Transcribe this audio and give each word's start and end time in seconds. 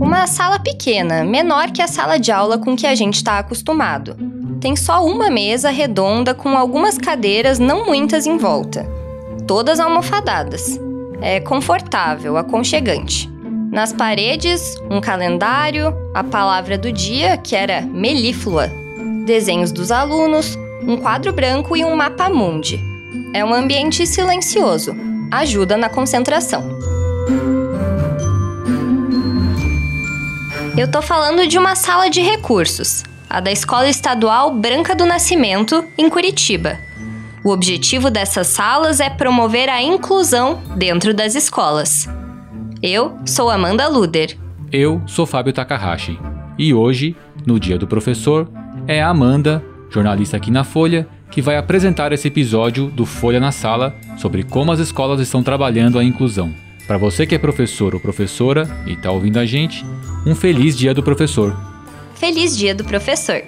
Uma 0.00 0.26
sala 0.26 0.58
pequena, 0.58 1.24
menor 1.24 1.70
que 1.70 1.80
a 1.80 1.88
sala 1.88 2.18
de 2.18 2.30
aula 2.30 2.58
com 2.58 2.76
que 2.76 2.86
a 2.86 2.94
gente 2.94 3.14
está 3.14 3.38
acostumado. 3.38 4.16
Tem 4.60 4.76
só 4.76 5.04
uma 5.04 5.30
mesa 5.30 5.70
redonda 5.70 6.34
com 6.34 6.56
algumas 6.56 6.98
cadeiras, 6.98 7.58
não 7.58 7.86
muitas 7.86 8.26
em 8.26 8.36
volta. 8.36 8.86
Todas 9.46 9.80
almofadadas. 9.80 10.78
É 11.22 11.40
confortável, 11.40 12.36
aconchegante. 12.36 13.30
Nas 13.70 13.92
paredes, 13.92 14.62
um 14.90 15.00
calendário, 15.00 15.94
a 16.14 16.22
palavra 16.22 16.76
do 16.76 16.92
dia, 16.92 17.36
que 17.36 17.54
era 17.54 17.80
melíflua, 17.80 18.70
desenhos 19.24 19.72
dos 19.72 19.90
alunos, 19.90 20.58
um 20.82 20.96
quadro 20.96 21.32
branco 21.32 21.76
e 21.76 21.84
um 21.84 21.96
mapa 21.96 22.28
mundi. 22.28 22.78
É 23.34 23.44
um 23.44 23.52
ambiente 23.52 24.06
silencioso, 24.06 24.94
ajuda 25.30 25.76
na 25.76 25.88
concentração. 25.88 26.64
Eu 30.76 30.90
tô 30.90 31.00
falando 31.00 31.46
de 31.46 31.58
uma 31.58 31.74
sala 31.74 32.08
de 32.08 32.20
recursos, 32.20 33.02
a 33.30 33.40
da 33.40 33.50
Escola 33.50 33.88
Estadual 33.88 34.54
Branca 34.54 34.94
do 34.94 35.06
Nascimento, 35.06 35.84
em 35.96 36.08
Curitiba. 36.08 36.78
O 37.42 37.50
objetivo 37.50 38.10
dessas 38.10 38.48
salas 38.48 39.00
é 39.00 39.08
promover 39.08 39.68
a 39.68 39.80
inclusão 39.80 40.60
dentro 40.76 41.14
das 41.14 41.34
escolas. 41.34 42.08
Eu 42.82 43.18
sou 43.24 43.48
Amanda 43.48 43.88
Luder. 43.88 44.36
Eu 44.70 45.00
sou 45.06 45.24
Fábio 45.24 45.52
Takahashi. 45.52 46.18
E 46.58 46.74
hoje, 46.74 47.16
no 47.46 47.58
Dia 47.58 47.78
do 47.78 47.86
Professor, 47.86 48.48
é 48.86 49.02
a 49.02 49.08
Amanda, 49.08 49.64
jornalista 49.90 50.36
aqui 50.36 50.50
na 50.50 50.64
Folha, 50.64 51.08
que 51.30 51.42
vai 51.42 51.56
apresentar 51.56 52.12
esse 52.12 52.28
episódio 52.28 52.88
do 52.88 53.04
Folha 53.04 53.40
na 53.40 53.52
Sala 53.52 53.96
sobre 54.16 54.42
como 54.42 54.72
as 54.72 54.78
escolas 54.78 55.20
estão 55.20 55.42
trabalhando 55.42 55.98
a 55.98 56.04
inclusão. 56.04 56.54
Para 56.86 56.98
você 56.98 57.26
que 57.26 57.34
é 57.34 57.38
professor 57.38 57.94
ou 57.94 58.00
professora 58.00 58.68
e 58.86 58.92
está 58.92 59.10
ouvindo 59.10 59.38
a 59.38 59.44
gente, 59.44 59.84
um 60.24 60.34
feliz 60.34 60.76
Dia 60.76 60.94
do 60.94 61.02
Professor. 61.02 61.56
Feliz 62.14 62.56
Dia 62.56 62.74
do 62.74 62.84
Professor! 62.84 63.42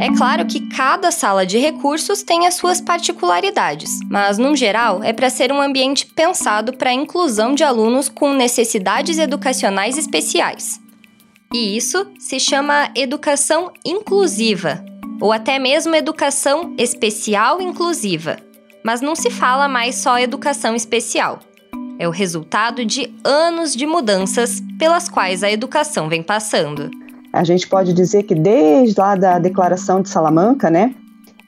É 0.00 0.08
claro 0.16 0.46
que 0.46 0.60
cada 0.60 1.10
sala 1.10 1.44
de 1.44 1.58
recursos 1.58 2.22
tem 2.22 2.46
as 2.46 2.54
suas 2.54 2.80
particularidades, 2.80 4.00
mas, 4.08 4.38
no 4.38 4.56
geral, 4.56 5.04
é 5.04 5.12
para 5.12 5.28
ser 5.28 5.52
um 5.52 5.60
ambiente 5.60 6.06
pensado 6.06 6.72
para 6.72 6.90
a 6.90 6.94
inclusão 6.94 7.54
de 7.54 7.62
alunos 7.62 8.08
com 8.08 8.32
necessidades 8.32 9.18
educacionais 9.18 9.98
especiais. 9.98 10.80
E 11.52 11.76
isso 11.76 12.06
se 12.16 12.38
chama 12.38 12.90
educação 12.94 13.72
inclusiva, 13.84 14.84
ou 15.20 15.32
até 15.32 15.58
mesmo 15.58 15.96
educação 15.96 16.76
especial 16.78 17.60
inclusiva. 17.60 18.36
Mas 18.84 19.00
não 19.00 19.16
se 19.16 19.30
fala 19.30 19.66
mais 19.66 19.96
só 19.96 20.16
educação 20.16 20.76
especial. 20.76 21.40
É 21.98 22.06
o 22.06 22.12
resultado 22.12 22.84
de 22.84 23.12
anos 23.24 23.74
de 23.74 23.84
mudanças 23.84 24.62
pelas 24.78 25.08
quais 25.08 25.42
a 25.42 25.50
educação 25.50 26.08
vem 26.08 26.22
passando. 26.22 26.88
A 27.32 27.42
gente 27.42 27.66
pode 27.66 27.92
dizer 27.92 28.22
que 28.22 28.34
desde 28.36 29.00
lá 29.00 29.16
da 29.16 29.40
Declaração 29.40 30.00
de 30.00 30.08
Salamanca, 30.08 30.70
né, 30.70 30.94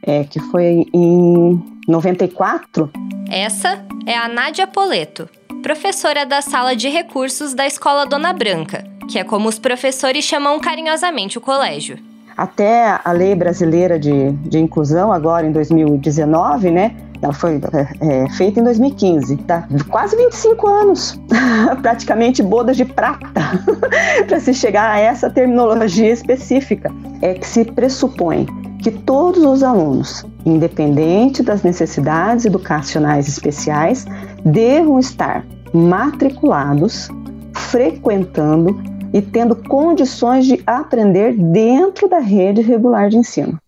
é, 0.03 0.25
que 0.25 0.41
foi 0.41 0.85
em 0.93 1.63
94. 1.87 2.91
Essa 3.31 3.87
é 4.05 4.17
a 4.17 4.29
Nádia 4.29 4.67
Poleto, 4.67 5.29
professora 5.63 6.27
da 6.27 6.43
Sala 6.43 6.75
de 6.75 6.89
Recursos 6.89 7.55
da 7.55 7.65
Escola 7.65 8.05
Dona 8.05 8.33
Branca, 8.33 8.85
que 9.09 9.17
é 9.17 9.25
como 9.25 9.49
os 9.49 9.61
professores 9.61 10.25
chamam 10.25 10.59
carinhosamente 10.59 11.39
o 11.39 11.41
colégio. 11.41 11.99
Até 12.37 12.99
a 13.05 13.13
lei 13.13 13.35
brasileira 13.35 13.99
de, 13.99 14.33
de 14.33 14.59
inclusão, 14.59 15.13
agora 15.13 15.47
em 15.47 15.53
2019, 15.53 16.71
né, 16.73 16.97
ela 17.23 17.33
foi 17.33 17.61
é, 17.73 18.25
é, 18.25 18.31
feita 18.31 18.59
em 18.59 18.65
2015, 18.65 19.37
tá? 19.37 19.69
Quase 19.89 20.17
25 20.17 20.67
anos, 20.67 21.21
praticamente 21.81 22.43
bodas 22.43 22.77
de 22.77 22.85
prata, 22.85 23.31
para 24.27 24.41
se 24.41 24.53
chegar 24.53 24.91
a 24.91 24.99
essa 24.99 25.31
terminologia 25.31 26.11
específica. 26.11 26.91
É 27.21 27.35
que 27.35 27.47
se 27.47 27.65
pressupõe 27.65 28.47
que 28.83 28.91
todos 28.91 29.45
os 29.45 29.63
alunos, 29.63 30.27
independente 30.45 31.41
das 31.41 31.63
necessidades 31.63 32.45
educacionais 32.45 33.29
especiais, 33.29 34.05
devam 34.45 34.99
estar 34.99 35.45
matriculados, 35.73 37.09
frequentando 37.55 38.81
e 39.13 39.21
tendo 39.21 39.55
condições 39.57 40.47
de 40.47 40.63
aprender 40.67 41.35
dentro 41.35 42.09
da 42.09 42.19
rede 42.19 42.61
regular 42.63 43.09
de 43.09 43.19
ensino. 43.19 43.59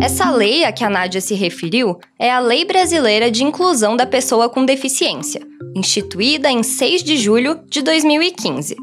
Essa 0.00 0.30
lei 0.30 0.64
a 0.64 0.72
que 0.72 0.84
a 0.84 0.90
Nádia 0.90 1.20
se 1.20 1.34
referiu 1.34 1.96
é 2.18 2.30
a 2.30 2.40
Lei 2.40 2.64
Brasileira 2.64 3.30
de 3.30 3.44
Inclusão 3.44 3.96
da 3.96 4.04
Pessoa 4.04 4.48
com 4.48 4.64
Deficiência, 4.64 5.40
instituída 5.76 6.50
em 6.50 6.62
6 6.62 7.04
de 7.04 7.16
julho 7.16 7.60
de 7.68 7.82
2015. 7.82 8.76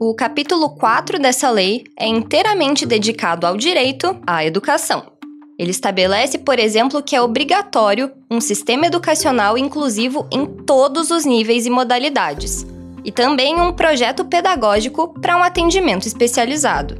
O 0.00 0.14
capítulo 0.14 0.70
4 0.70 1.18
dessa 1.18 1.50
lei 1.50 1.84
é 1.96 2.06
inteiramente 2.06 2.84
dedicado 2.84 3.46
ao 3.46 3.56
direito 3.56 4.18
à 4.26 4.44
educação. 4.44 5.19
Ele 5.60 5.72
estabelece, 5.72 6.38
por 6.38 6.58
exemplo, 6.58 7.02
que 7.02 7.14
é 7.14 7.20
obrigatório 7.20 8.10
um 8.30 8.40
sistema 8.40 8.86
educacional 8.86 9.58
inclusivo 9.58 10.26
em 10.32 10.46
todos 10.46 11.10
os 11.10 11.26
níveis 11.26 11.66
e 11.66 11.70
modalidades, 11.70 12.66
e 13.04 13.12
também 13.12 13.60
um 13.60 13.70
projeto 13.70 14.24
pedagógico 14.24 15.12
para 15.20 15.36
um 15.36 15.42
atendimento 15.42 16.06
especializado. 16.06 16.96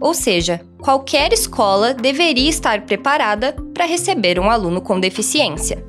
Ou 0.00 0.14
seja, 0.14 0.60
qualquer 0.80 1.32
escola 1.32 1.92
deveria 1.92 2.48
estar 2.48 2.82
preparada 2.82 3.56
para 3.74 3.86
receber 3.86 4.38
um 4.38 4.48
aluno 4.48 4.80
com 4.80 5.00
deficiência. 5.00 5.84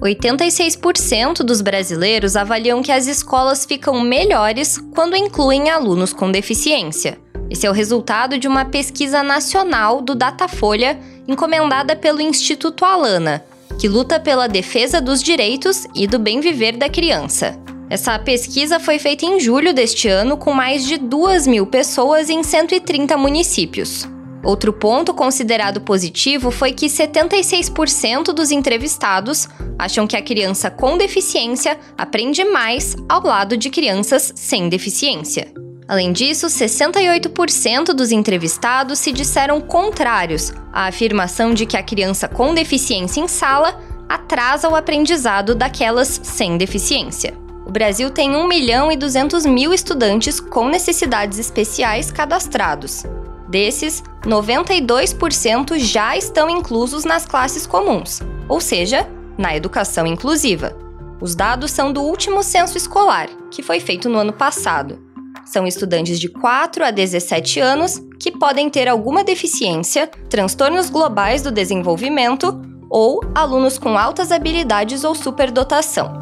86% 0.00 1.38
dos 1.38 1.60
brasileiros 1.60 2.36
avaliam 2.36 2.80
que 2.80 2.92
as 2.92 3.08
escolas 3.08 3.66
ficam 3.66 4.00
melhores 4.00 4.78
quando 4.94 5.16
incluem 5.16 5.68
alunos 5.68 6.12
com 6.12 6.30
deficiência. 6.30 7.18
Esse 7.50 7.66
é 7.66 7.70
o 7.70 7.74
resultado 7.74 8.38
de 8.38 8.46
uma 8.46 8.64
pesquisa 8.64 9.24
nacional 9.24 10.00
do 10.00 10.14
Datafolha 10.14 10.96
encomendada 11.30 11.94
pelo 11.94 12.20
Instituto 12.20 12.84
Alana, 12.84 13.44
que 13.78 13.88
luta 13.88 14.18
pela 14.18 14.48
defesa 14.48 15.00
dos 15.00 15.22
direitos 15.22 15.86
e 15.94 16.06
do 16.06 16.18
bem 16.18 16.40
viver 16.40 16.76
da 16.76 16.88
criança. 16.88 17.58
Essa 17.88 18.18
pesquisa 18.18 18.78
foi 18.78 18.98
feita 18.98 19.24
em 19.24 19.40
julho 19.40 19.72
deste 19.72 20.08
ano 20.08 20.36
com 20.36 20.52
mais 20.52 20.86
de 20.86 20.96
2 20.96 21.46
mil 21.46 21.66
pessoas 21.66 22.30
em 22.30 22.42
130 22.42 23.16
municípios. 23.16 24.08
Outro 24.42 24.72
ponto 24.72 25.12
considerado 25.12 25.80
positivo 25.80 26.50
foi 26.50 26.72
que 26.72 26.86
76% 26.86 28.32
dos 28.32 28.50
entrevistados 28.50 29.48
acham 29.78 30.06
que 30.06 30.16
a 30.16 30.22
criança 30.22 30.70
com 30.70 30.96
deficiência 30.96 31.78
aprende 31.96 32.44
mais 32.44 32.96
ao 33.08 33.22
lado 33.22 33.56
de 33.56 33.68
crianças 33.68 34.32
sem 34.34 34.68
deficiência. 34.68 35.59
Além 35.90 36.12
disso, 36.12 36.46
68% 36.46 37.86
dos 37.86 38.12
entrevistados 38.12 39.00
se 39.00 39.10
disseram 39.10 39.60
contrários 39.60 40.52
à 40.72 40.86
afirmação 40.86 41.52
de 41.52 41.66
que 41.66 41.76
a 41.76 41.82
criança 41.82 42.28
com 42.28 42.54
deficiência 42.54 43.20
em 43.20 43.26
sala 43.26 43.76
atrasa 44.08 44.68
o 44.68 44.76
aprendizado 44.76 45.52
daquelas 45.52 46.20
sem 46.22 46.56
deficiência. 46.56 47.34
O 47.66 47.72
Brasil 47.72 48.08
tem 48.08 48.36
1 48.36 48.46
milhão 48.46 48.92
e 48.92 48.96
200 48.96 49.44
mil 49.46 49.74
estudantes 49.74 50.38
com 50.38 50.68
necessidades 50.68 51.40
especiais 51.40 52.12
cadastrados. 52.12 53.02
Desses, 53.48 54.00
92% 54.22 55.76
já 55.76 56.16
estão 56.16 56.48
inclusos 56.48 57.04
nas 57.04 57.26
classes 57.26 57.66
comuns, 57.66 58.20
ou 58.48 58.60
seja, 58.60 59.08
na 59.36 59.56
educação 59.56 60.06
inclusiva. 60.06 60.72
Os 61.20 61.34
dados 61.34 61.72
são 61.72 61.92
do 61.92 62.00
último 62.00 62.44
censo 62.44 62.78
escolar, 62.78 63.28
que 63.50 63.60
foi 63.60 63.80
feito 63.80 64.08
no 64.08 64.18
ano 64.18 64.32
passado. 64.32 65.09
São 65.50 65.66
estudantes 65.66 66.20
de 66.20 66.28
4 66.28 66.84
a 66.84 66.92
17 66.92 67.58
anos 67.58 68.00
que 68.20 68.30
podem 68.30 68.70
ter 68.70 68.86
alguma 68.86 69.24
deficiência, 69.24 70.08
transtornos 70.28 70.88
globais 70.88 71.42
do 71.42 71.50
desenvolvimento 71.50 72.62
ou 72.88 73.20
alunos 73.34 73.76
com 73.76 73.98
altas 73.98 74.30
habilidades 74.30 75.02
ou 75.02 75.12
superdotação. 75.12 76.12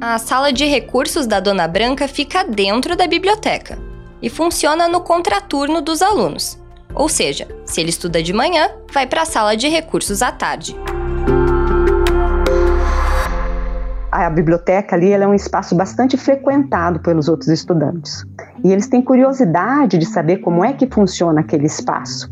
A 0.00 0.16
sala 0.18 0.52
de 0.52 0.64
recursos 0.64 1.26
da 1.26 1.40
Dona 1.40 1.66
Branca 1.66 2.06
fica 2.06 2.44
dentro 2.44 2.94
da 2.94 3.08
biblioteca 3.08 3.80
e 4.22 4.30
funciona 4.30 4.86
no 4.86 5.00
contraturno 5.00 5.80
dos 5.80 6.02
alunos. 6.02 6.56
Ou 6.94 7.08
seja, 7.08 7.48
se 7.66 7.80
ele 7.80 7.90
estuda 7.90 8.22
de 8.22 8.32
manhã, 8.32 8.70
vai 8.92 9.08
para 9.08 9.22
a 9.22 9.26
sala 9.26 9.56
de 9.56 9.66
recursos 9.66 10.22
à 10.22 10.30
tarde. 10.30 10.76
A 14.26 14.28
biblioteca 14.28 14.96
ali 14.96 15.12
é 15.12 15.28
um 15.28 15.32
espaço 15.32 15.76
bastante 15.76 16.16
frequentado 16.16 16.98
pelos 16.98 17.28
outros 17.28 17.48
estudantes. 17.48 18.24
E 18.64 18.72
eles 18.72 18.88
têm 18.88 19.00
curiosidade 19.00 19.96
de 19.96 20.06
saber 20.06 20.38
como 20.38 20.64
é 20.64 20.72
que 20.72 20.88
funciona 20.88 21.40
aquele 21.40 21.66
espaço. 21.66 22.28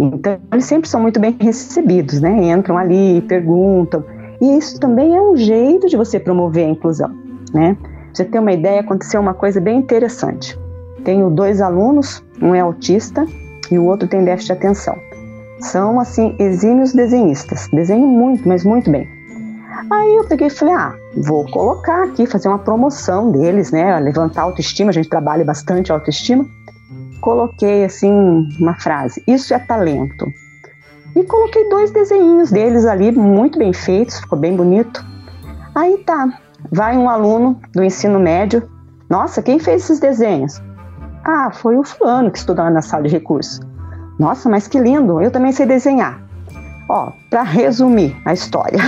Então, 0.00 0.38
eles 0.50 0.64
sempre 0.64 0.88
são 0.88 0.98
muito 0.98 1.20
bem 1.20 1.36
recebidos, 1.38 2.22
né? 2.22 2.50
Entram 2.50 2.78
ali, 2.78 3.20
perguntam, 3.28 4.02
e 4.40 4.56
isso 4.56 4.80
também 4.80 5.14
é 5.14 5.20
um 5.20 5.36
jeito 5.36 5.88
de 5.88 5.96
você 5.96 6.18
promover 6.18 6.64
a 6.64 6.70
inclusão, 6.70 7.14
né? 7.52 7.76
você 8.14 8.24
ter 8.24 8.38
uma 8.38 8.52
ideia, 8.52 8.80
aconteceu 8.80 9.20
uma 9.20 9.34
coisa 9.34 9.60
bem 9.60 9.78
interessante. 9.78 10.58
Tenho 11.04 11.28
dois 11.28 11.60
alunos, 11.60 12.24
um 12.40 12.54
é 12.54 12.60
autista 12.60 13.26
e 13.70 13.78
o 13.78 13.84
outro 13.84 14.08
tem 14.08 14.24
déficit 14.24 14.54
de 14.54 14.58
atenção. 14.58 14.96
São, 15.60 16.00
assim, 16.00 16.34
exímios 16.38 16.94
desenhistas. 16.94 17.68
Desenham 17.70 18.08
muito, 18.08 18.48
mas 18.48 18.64
muito 18.64 18.90
bem. 18.90 19.15
Aí 19.90 20.16
eu 20.16 20.24
peguei 20.24 20.46
e 20.46 20.50
falei, 20.50 20.74
ah, 20.74 20.94
vou 21.16 21.44
colocar 21.50 22.04
aqui, 22.04 22.26
fazer 22.26 22.48
uma 22.48 22.58
promoção 22.58 23.30
deles, 23.30 23.70
né? 23.70 23.98
Levantar 24.00 24.42
a 24.42 24.44
autoestima, 24.44 24.90
a 24.90 24.92
gente 24.92 25.08
trabalha 25.08 25.44
bastante 25.44 25.92
a 25.92 25.94
autoestima. 25.94 26.44
Coloquei, 27.20 27.84
assim, 27.84 28.12
uma 28.58 28.74
frase, 28.74 29.22
isso 29.26 29.52
é 29.52 29.58
talento. 29.58 30.26
E 31.14 31.22
coloquei 31.24 31.68
dois 31.68 31.90
desenhos 31.90 32.50
deles 32.50 32.84
ali, 32.84 33.10
muito 33.10 33.58
bem 33.58 33.72
feitos, 33.72 34.20
ficou 34.20 34.38
bem 34.38 34.54
bonito. 34.54 35.04
Aí 35.74 35.98
tá, 35.98 36.38
vai 36.70 36.96
um 36.96 37.08
aluno 37.08 37.60
do 37.72 37.82
ensino 37.82 38.18
médio, 38.18 38.68
nossa, 39.08 39.40
quem 39.40 39.58
fez 39.58 39.84
esses 39.84 40.00
desenhos? 40.00 40.60
Ah, 41.24 41.50
foi 41.52 41.76
o 41.76 41.84
fulano 41.84 42.30
que 42.30 42.38
estudava 42.38 42.70
na 42.70 42.82
sala 42.82 43.04
de 43.04 43.08
recursos. 43.08 43.60
Nossa, 44.18 44.48
mas 44.48 44.66
que 44.66 44.78
lindo, 44.78 45.20
eu 45.20 45.30
também 45.30 45.52
sei 45.52 45.64
desenhar. 45.66 46.25
Ó, 46.88 47.12
para 47.28 47.42
resumir 47.42 48.16
a 48.24 48.32
história, 48.32 48.78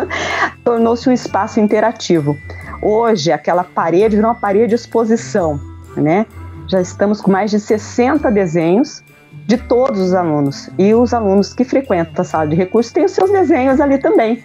tornou-se 0.64 1.08
um 1.08 1.12
espaço 1.12 1.60
interativo. 1.60 2.38
Hoje, 2.80 3.30
aquela 3.30 3.64
parede 3.64 4.16
virou 4.16 4.30
uma 4.30 4.38
parede 4.38 4.68
de 4.68 4.74
exposição, 4.74 5.60
né? 5.96 6.26
Já 6.66 6.80
estamos 6.80 7.20
com 7.20 7.30
mais 7.30 7.50
de 7.50 7.60
60 7.60 8.30
desenhos 8.30 9.02
de 9.46 9.58
todos 9.58 10.00
os 10.00 10.14
alunos. 10.14 10.70
E 10.78 10.94
os 10.94 11.12
alunos 11.12 11.52
que 11.52 11.64
frequentam 11.64 12.14
a 12.16 12.24
sala 12.24 12.46
de 12.46 12.56
recursos 12.56 12.92
têm 12.92 13.04
os 13.04 13.12
seus 13.12 13.30
desenhos 13.30 13.80
ali 13.80 13.98
também. 13.98 14.42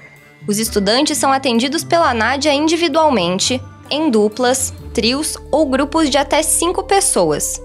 Os 0.47 0.57
estudantes 0.59 1.17
são 1.17 1.31
atendidos 1.31 1.83
pela 1.83 2.13
Nádia 2.13 2.53
individualmente, 2.53 3.61
em 3.89 4.09
duplas, 4.09 4.73
trios 4.93 5.37
ou 5.51 5.65
grupos 5.65 6.09
de 6.09 6.17
até 6.17 6.41
cinco 6.43 6.83
pessoas. 6.83 7.61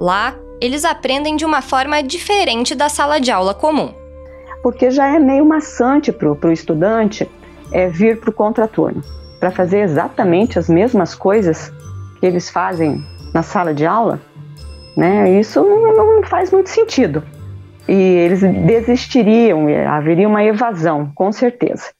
Lá, 0.00 0.36
eles 0.60 0.84
aprendem 0.84 1.36
de 1.36 1.44
uma 1.44 1.62
forma 1.62 2.02
diferente 2.02 2.74
da 2.74 2.88
sala 2.88 3.20
de 3.20 3.30
aula 3.30 3.54
comum. 3.54 3.92
Porque 4.62 4.90
já 4.90 5.06
é 5.06 5.18
meio 5.18 5.44
maçante 5.44 6.12
para 6.12 6.30
o 6.30 6.52
estudante 6.52 7.28
é, 7.72 7.88
vir 7.88 8.18
para 8.18 8.30
o 8.30 8.32
contraturno, 8.32 9.02
para 9.38 9.50
fazer 9.50 9.80
exatamente 9.80 10.58
as 10.58 10.68
mesmas 10.68 11.14
coisas 11.14 11.72
que 12.18 12.26
eles 12.26 12.50
fazem 12.50 13.04
na 13.32 13.42
sala 13.42 13.72
de 13.72 13.86
aula. 13.86 14.20
Né? 14.96 15.38
Isso 15.38 15.62
não, 15.62 16.16
não 16.16 16.22
faz 16.24 16.50
muito 16.50 16.70
sentido. 16.70 17.22
E 17.86 17.94
eles 17.94 18.40
desistiriam, 18.40 19.66
haveria 19.88 20.28
uma 20.28 20.44
evasão, 20.44 21.10
com 21.14 21.32
certeza. 21.32 21.90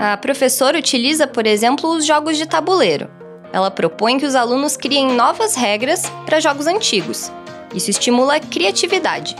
A 0.00 0.16
professora 0.16 0.78
utiliza, 0.78 1.26
por 1.26 1.46
exemplo, 1.46 1.90
os 1.90 2.06
jogos 2.06 2.36
de 2.36 2.46
tabuleiro. 2.46 3.08
Ela 3.52 3.70
propõe 3.70 4.18
que 4.18 4.26
os 4.26 4.36
alunos 4.36 4.76
criem 4.76 5.12
novas 5.16 5.56
regras 5.56 6.10
para 6.24 6.38
jogos 6.38 6.68
antigos. 6.68 7.32
Isso 7.74 7.90
estimula 7.90 8.36
a 8.36 8.40
criatividade. 8.40 9.34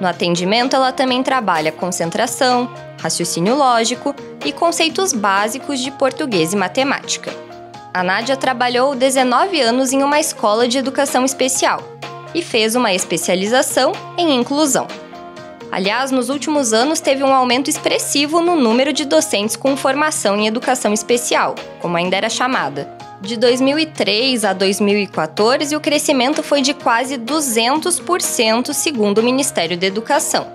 No 0.00 0.08
atendimento, 0.08 0.74
ela 0.74 0.92
também 0.92 1.22
trabalha 1.22 1.70
concentração, 1.70 2.72
raciocínio 3.00 3.54
lógico 3.54 4.14
e 4.44 4.50
conceitos 4.50 5.12
básicos 5.12 5.78
de 5.78 5.90
português 5.90 6.54
e 6.54 6.56
matemática. 6.56 7.30
A 7.92 8.02
Nádia 8.02 8.36
trabalhou 8.36 8.94
19 8.94 9.60
anos 9.60 9.92
em 9.92 10.02
uma 10.02 10.18
escola 10.18 10.66
de 10.66 10.78
educação 10.78 11.24
especial 11.24 11.82
e 12.34 12.40
fez 12.40 12.74
uma 12.74 12.94
especialização 12.94 13.92
em 14.16 14.40
inclusão. 14.40 14.86
Aliás, 15.70 16.10
nos 16.10 16.30
últimos 16.30 16.72
anos 16.72 17.00
teve 17.00 17.22
um 17.22 17.34
aumento 17.34 17.68
expressivo 17.68 18.40
no 18.40 18.56
número 18.56 18.92
de 18.92 19.04
docentes 19.04 19.54
com 19.54 19.76
formação 19.76 20.36
em 20.36 20.46
educação 20.46 20.92
especial, 20.92 21.54
como 21.80 21.96
ainda 21.96 22.16
era 22.16 22.28
chamada. 22.28 22.88
De 23.20 23.36
2003 23.36 24.46
a 24.46 24.54
2014, 24.54 25.76
o 25.76 25.80
crescimento 25.80 26.42
foi 26.42 26.62
de 26.62 26.72
quase 26.72 27.18
200%, 27.18 28.72
segundo 28.72 29.18
o 29.18 29.22
Ministério 29.22 29.76
da 29.76 29.86
Educação. 29.86 30.46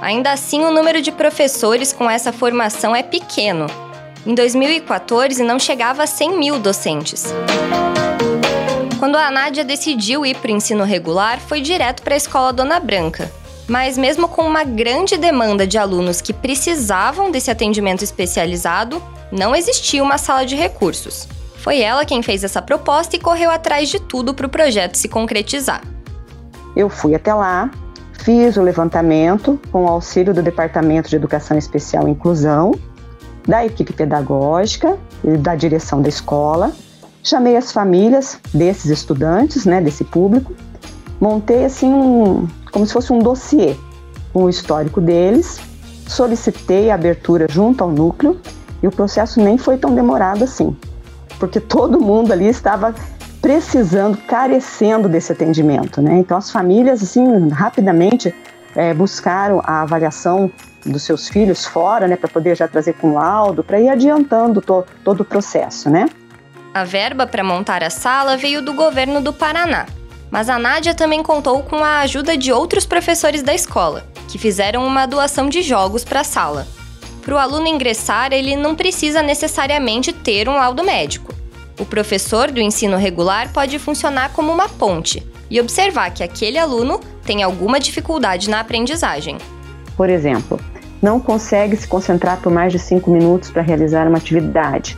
Ainda 0.00 0.30
assim, 0.30 0.62
o 0.62 0.70
número 0.70 1.02
de 1.02 1.10
professores 1.10 1.92
com 1.92 2.08
essa 2.08 2.32
formação 2.32 2.94
é 2.94 3.02
pequeno. 3.02 3.66
Em 4.24 4.32
2014, 4.32 5.42
não 5.42 5.58
chegava 5.58 6.04
a 6.04 6.06
100 6.06 6.38
mil 6.38 6.60
docentes. 6.60 7.24
Quando 9.00 9.16
a 9.16 9.28
Nádia 9.28 9.64
decidiu 9.64 10.24
ir 10.24 10.36
para 10.36 10.52
o 10.52 10.56
ensino 10.56 10.84
regular, 10.84 11.40
foi 11.40 11.60
direto 11.60 12.02
para 12.04 12.14
a 12.14 12.16
escola 12.16 12.52
Dona 12.52 12.78
Branca. 12.78 13.30
Mas, 13.66 13.98
mesmo 13.98 14.28
com 14.28 14.42
uma 14.42 14.62
grande 14.62 15.16
demanda 15.16 15.66
de 15.66 15.76
alunos 15.76 16.20
que 16.20 16.32
precisavam 16.32 17.30
desse 17.32 17.50
atendimento 17.50 18.04
especializado, 18.04 19.02
não 19.32 19.54
existia 19.54 20.02
uma 20.02 20.16
sala 20.16 20.46
de 20.46 20.54
recursos. 20.54 21.26
Foi 21.58 21.80
ela 21.80 22.04
quem 22.04 22.22
fez 22.22 22.44
essa 22.44 22.62
proposta 22.62 23.16
e 23.16 23.18
correu 23.18 23.50
atrás 23.50 23.88
de 23.88 23.98
tudo 23.98 24.32
para 24.32 24.46
o 24.46 24.48
projeto 24.48 24.94
se 24.94 25.08
concretizar. 25.08 25.82
Eu 26.76 26.88
fui 26.88 27.16
até 27.16 27.34
lá, 27.34 27.68
fiz 28.12 28.56
o 28.56 28.62
levantamento 28.62 29.60
com 29.72 29.84
o 29.84 29.88
auxílio 29.88 30.32
do 30.32 30.40
Departamento 30.40 31.10
de 31.10 31.16
Educação 31.16 31.58
Especial 31.58 32.06
e 32.06 32.12
Inclusão, 32.12 32.72
da 33.46 33.66
equipe 33.66 33.92
pedagógica 33.92 34.96
e 35.24 35.36
da 35.36 35.56
direção 35.56 36.00
da 36.00 36.08
escola. 36.08 36.70
Chamei 37.24 37.56
as 37.56 37.72
famílias 37.72 38.38
desses 38.54 38.86
estudantes, 38.86 39.64
né, 39.64 39.80
desse 39.80 40.04
público, 40.04 40.54
montei 41.20 41.64
assim 41.64 41.92
um, 41.92 42.46
como 42.70 42.86
se 42.86 42.92
fosse 42.92 43.12
um 43.12 43.18
dossiê 43.18 43.74
com 44.32 44.44
o 44.44 44.48
histórico 44.48 45.00
deles, 45.00 45.58
solicitei 46.06 46.92
a 46.92 46.94
abertura 46.94 47.46
junto 47.50 47.82
ao 47.82 47.90
núcleo 47.90 48.40
e 48.80 48.86
o 48.86 48.92
processo 48.92 49.40
nem 49.40 49.58
foi 49.58 49.76
tão 49.76 49.92
demorado 49.92 50.44
assim 50.44 50.76
porque 51.38 51.60
todo 51.60 52.00
mundo 52.00 52.32
ali 52.32 52.48
estava 52.48 52.94
precisando, 53.40 54.16
carecendo 54.26 55.08
desse 55.08 55.32
atendimento, 55.32 56.02
né? 56.02 56.18
Então 56.18 56.36
as 56.36 56.50
famílias, 56.50 57.02
assim, 57.02 57.48
rapidamente 57.48 58.34
é, 58.74 58.92
buscaram 58.92 59.60
a 59.64 59.82
avaliação 59.82 60.50
dos 60.84 61.02
seus 61.02 61.28
filhos 61.28 61.64
fora, 61.64 62.06
né, 62.06 62.16
para 62.16 62.28
poder 62.28 62.56
já 62.56 62.66
trazer 62.66 62.94
com 62.94 63.14
laudo, 63.14 63.62
para 63.62 63.80
ir 63.80 63.88
adiantando 63.88 64.60
to, 64.60 64.84
todo 65.04 65.20
o 65.20 65.24
processo, 65.24 65.90
né? 65.90 66.08
A 66.72 66.84
verba 66.84 67.26
para 67.26 67.42
montar 67.42 67.82
a 67.82 67.90
sala 67.90 68.36
veio 68.36 68.62
do 68.62 68.72
governo 68.72 69.20
do 69.20 69.32
Paraná, 69.32 69.86
mas 70.30 70.48
a 70.48 70.58
Nádia 70.58 70.94
também 70.94 71.22
contou 71.22 71.62
com 71.62 71.76
a 71.76 72.00
ajuda 72.00 72.36
de 72.36 72.52
outros 72.52 72.86
professores 72.86 73.42
da 73.42 73.54
escola, 73.54 74.04
que 74.28 74.38
fizeram 74.38 74.86
uma 74.86 75.06
doação 75.06 75.48
de 75.48 75.62
jogos 75.62 76.04
para 76.04 76.20
a 76.20 76.24
sala. 76.24 76.66
Para 77.28 77.34
o 77.34 77.38
aluno 77.38 77.66
ingressar, 77.66 78.32
ele 78.32 78.56
não 78.56 78.74
precisa 78.74 79.20
necessariamente 79.20 80.14
ter 80.14 80.48
um 80.48 80.54
laudo 80.54 80.82
médico. 80.82 81.34
O 81.78 81.84
professor 81.84 82.50
do 82.50 82.58
ensino 82.58 82.96
regular 82.96 83.52
pode 83.52 83.78
funcionar 83.78 84.32
como 84.32 84.50
uma 84.50 84.66
ponte 84.66 85.22
e 85.50 85.60
observar 85.60 86.10
que 86.10 86.24
aquele 86.24 86.56
aluno 86.56 86.98
tem 87.26 87.42
alguma 87.42 87.78
dificuldade 87.78 88.48
na 88.48 88.60
aprendizagem. 88.60 89.36
Por 89.94 90.08
exemplo, 90.08 90.58
não 91.02 91.20
consegue 91.20 91.76
se 91.76 91.86
concentrar 91.86 92.40
por 92.40 92.50
mais 92.50 92.72
de 92.72 92.78
cinco 92.78 93.10
minutos 93.10 93.50
para 93.50 93.60
realizar 93.60 94.08
uma 94.08 94.16
atividade, 94.16 94.96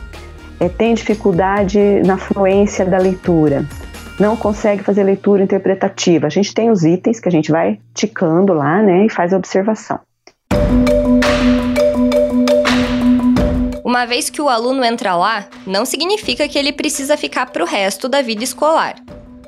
é, 0.57 0.69
tem 0.69 0.93
dificuldade 0.93 1.77
na 2.05 2.17
fluência 2.17 2.85
da 2.85 2.97
leitura, 2.97 3.65
não 4.17 4.37
consegue 4.37 4.83
fazer 4.83 5.03
leitura 5.03 5.43
interpretativa. 5.43 6.27
A 6.27 6.29
gente 6.29 6.53
tem 6.53 6.71
os 6.71 6.85
itens 6.85 7.19
que 7.19 7.27
a 7.27 7.31
gente 7.31 7.51
vai 7.51 7.77
ticando 7.93 8.53
lá 8.53 8.81
né, 8.81 9.05
e 9.07 9.09
faz 9.09 9.33
a 9.33 9.37
observação. 9.37 9.99
Uma 13.83 14.05
vez 14.05 14.29
que 14.29 14.41
o 14.41 14.47
aluno 14.47 14.83
entra 14.83 15.15
lá, 15.15 15.47
não 15.65 15.85
significa 15.85 16.47
que 16.47 16.57
ele 16.57 16.71
precisa 16.71 17.17
ficar 17.17 17.47
para 17.47 17.63
o 17.63 17.67
resto 17.67 18.07
da 18.07 18.21
vida 18.21 18.43
escolar. 18.43 18.95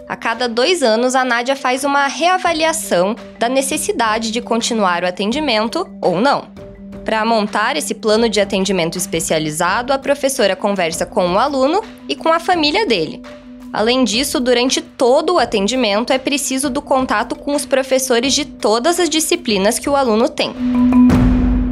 A 0.08 0.16
cada 0.16 0.50
dois 0.50 0.82
anos, 0.84 1.16
a 1.16 1.24
Nádia 1.24 1.56
faz 1.56 1.84
uma 1.84 2.08
reavaliação 2.08 3.16
da 3.40 3.48
necessidade 3.48 4.32
de 4.32 4.42
continuar 4.42 5.04
o 5.04 5.08
atendimento 5.08 5.88
ou 6.02 6.20
não. 6.20 6.48
Para 7.06 7.24
montar 7.24 7.76
esse 7.76 7.94
plano 7.94 8.28
de 8.28 8.42
atendimento 8.42 8.98
especializado, 8.98 9.94
a 9.94 10.00
professora 10.00 10.56
conversa 10.56 11.06
com 11.06 11.34
o 11.34 11.38
aluno 11.38 11.82
e 12.08 12.16
com 12.16 12.30
a 12.30 12.40
família 12.40 12.86
dele. 12.86 13.22
Além 13.72 14.04
disso, 14.04 14.40
durante 14.40 14.82
todo 14.82 15.34
o 15.34 15.40
atendimento 15.40 16.14
é 16.14 16.18
preciso 16.18 16.70
do 16.70 16.82
contato 16.82 17.36
com 17.36 17.56
os 17.56 17.66
professores 17.66 18.34
de 18.34 18.46
todas 18.46 19.00
as 19.00 19.10
disciplinas 19.10 19.80
que 19.80 19.90
o 19.90 19.96
aluno 19.96 20.30
tem. 20.30 20.54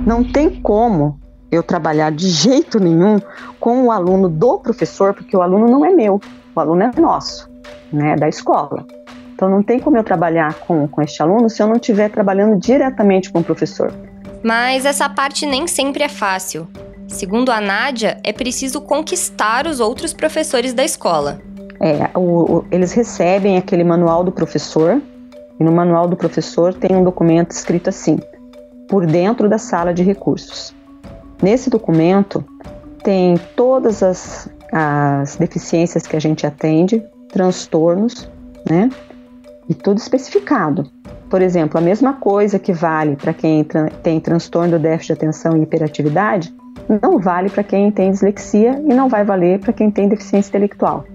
Não 0.05 0.23
tem 0.23 0.49
como 0.49 1.19
eu 1.51 1.62
trabalhar 1.62 2.12
de 2.12 2.29
jeito 2.29 2.79
nenhum 2.79 3.20
com 3.60 3.84
o 3.86 3.91
aluno 3.91 4.29
do 4.29 4.58
professor, 4.60 5.13
porque 5.13 5.36
o 5.36 5.41
aluno 5.41 5.67
não 5.67 5.86
é 5.86 5.91
meu, 5.91 6.20
o 6.55 6.60
aluno 6.60 6.84
é 6.84 6.91
nosso, 7.00 7.50
né, 7.91 8.15
da 8.15 8.29
escola. 8.29 8.86
Então 9.34 9.50
não 9.50 9.62
tem 9.62 9.79
como 9.79 9.98
eu 9.98 10.03
trabalhar 10.03 10.53
com, 10.53 10.88
com 10.88 11.01
este 11.01 11.22
aluno 11.22 11.50
se 11.50 11.62
eu 11.62 11.67
não 11.67 11.75
estiver 11.75 12.10
trabalhando 12.10 12.58
diretamente 12.60 13.31
com 13.31 13.39
o 13.39 13.43
professor. 13.43 13.91
Mas 14.43 14.86
essa 14.86 15.10
parte 15.10 15.46
nem 15.46 15.67
sempre 15.67 16.03
é 16.03 16.10
fácil. 16.10 16.67
Segundo 17.08 17.51
a 17.51 17.60
Nádia, 17.60 18.17
é 18.24 18.31
preciso 18.31 18.79
conquistar 18.81 19.67
os 19.67 19.79
outros 19.79 20.13
professores 20.13 20.74
da 20.74 20.84
escola. 20.84 21.41
É, 21.79 22.10
o, 22.17 22.58
o, 22.58 22.65
eles 22.72 22.93
recebem 22.93 23.58
aquele 23.58 23.84
manual 23.84 24.24
do 24.24 24.31
professor, 24.31 25.01
e 25.60 25.63
no 25.63 25.72
manual 25.72 26.08
do 26.08 26.15
professor 26.15 26.74
tem 26.74 26.96
um 26.96 27.03
documento 27.03 27.51
escrito 27.51 27.89
assim: 27.89 28.20
por 28.88 29.05
dentro 29.05 29.50
da 29.50 29.58
sala 29.58 29.93
de 29.93 30.03
recursos. 30.03 30.74
Nesse 31.41 31.69
documento, 31.69 32.43
tem 33.03 33.36
todas 33.55 34.03
as, 34.03 34.50
as 34.71 35.36
deficiências 35.38 36.05
que 36.05 36.15
a 36.15 36.19
gente 36.19 36.45
atende, 36.45 37.03
transtornos, 37.29 38.29
né? 38.69 38.89
E 39.67 39.74
tudo 39.74 39.98
especificado. 39.98 40.89
Por 41.29 41.41
exemplo, 41.41 41.77
a 41.77 41.81
mesma 41.81 42.13
coisa 42.13 42.60
que 42.60 42.74
vale 42.74 43.15
para 43.15 43.33
quem 43.33 43.65
tem 44.03 44.19
transtorno 44.19 44.77
déficit 44.77 45.07
de 45.07 45.13
atenção 45.13 45.57
e 45.57 45.62
hiperatividade, 45.62 46.53
não 47.01 47.17
vale 47.19 47.50
para 47.50 47.63
quem 47.63 47.89
tem 47.89 48.12
dislexia 48.12 48.81
e 48.86 48.93
não 48.93 49.07
vai 49.07 49.24
valer 49.24 49.60
para 49.60 49.71
quem 49.71 49.89
tem 49.89 50.10
deficiência 50.10 50.50
intelectual. 50.50 51.05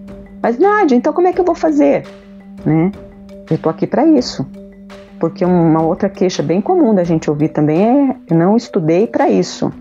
Mas 0.43 0.59
Nádia, 0.59 0.97
então 0.97 1.13
como 1.13 1.27
é 1.29 1.33
que 1.33 1.41
eu 1.41 1.45
vou 1.45 1.55
fazer? 1.55 2.07
Né? 2.65 2.91
Eu 3.51 3.57
estou 3.57 3.71
aqui 3.71 3.87
para 3.87 4.07
isso. 4.07 4.47
Porque 5.21 5.45
uma 5.45 5.83
outra 5.83 6.09
queixa 6.09 6.43
bem 6.43 6.61
comum 6.61 6.95
da 6.95 7.05
gente 7.05 7.31
ouvir 7.31 7.49
também 7.49 8.11
é: 8.11 8.17
eu 8.31 8.37
não 8.37 8.57
estudei 8.57 9.07
para 9.07 9.29
isso. 9.29 9.73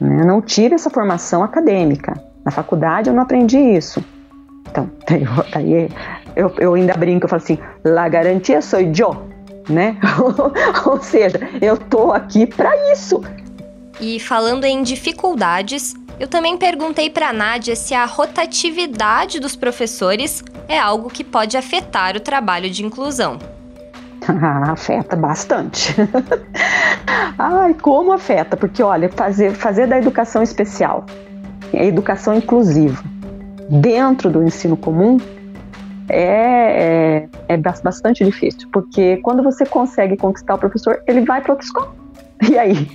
Eu 0.00 0.26
não 0.26 0.40
tive 0.40 0.74
essa 0.74 0.88
formação 0.88 1.42
acadêmica. 1.42 2.14
Na 2.44 2.50
faculdade 2.50 3.10
eu 3.10 3.14
não 3.14 3.22
aprendi 3.22 3.58
isso. 3.58 4.02
Então, 4.70 4.90
daí, 5.52 5.88
eu, 6.34 6.52
eu 6.58 6.74
ainda 6.74 6.94
brinco, 6.94 7.24
eu 7.24 7.28
falo 7.28 7.42
assim: 7.42 7.58
la 7.84 8.08
garantia 8.08 8.62
sou 8.62 8.80
eu, 8.80 9.26
né? 9.68 9.96
Ou 10.86 11.00
seja, 11.02 11.38
eu 11.60 11.76
tô 11.76 12.12
aqui 12.12 12.46
para 12.46 12.70
isso. 12.92 13.22
E 14.00 14.18
falando 14.18 14.64
em 14.64 14.82
dificuldades, 14.82 15.94
eu 16.18 16.26
também 16.26 16.56
perguntei 16.56 17.10
para 17.10 17.28
a 17.28 17.32
Nádia 17.32 17.76
se 17.76 17.94
a 17.94 18.06
rotatividade 18.06 19.38
dos 19.38 19.54
professores 19.54 20.42
é 20.66 20.78
algo 20.78 21.10
que 21.10 21.24
pode 21.24 21.56
afetar 21.56 22.16
o 22.16 22.20
trabalho 22.20 22.70
de 22.70 22.84
inclusão. 22.84 23.38
afeta 24.70 25.16
bastante. 25.16 25.94
Ai, 27.38 27.74
como 27.74 28.12
afeta? 28.12 28.56
Porque 28.56 28.82
olha, 28.82 29.08
fazer, 29.08 29.52
fazer 29.52 29.86
da 29.86 29.98
educação 29.98 30.42
especial, 30.42 31.04
a 31.72 31.84
educação 31.84 32.34
inclusiva, 32.34 33.02
dentro 33.68 34.30
do 34.30 34.42
ensino 34.42 34.76
comum, 34.76 35.18
é, 36.08 37.28
é, 37.48 37.54
é 37.54 37.56
bastante 37.56 38.24
difícil, 38.24 38.68
porque 38.72 39.18
quando 39.18 39.42
você 39.42 39.64
consegue 39.64 40.16
conquistar 40.16 40.54
o 40.54 40.58
professor, 40.58 41.02
ele 41.06 41.20
vai 41.22 41.40
para 41.40 41.52
outra 41.52 41.64
escola. 41.64 41.99
E 42.50 42.58
aí? 42.58 42.88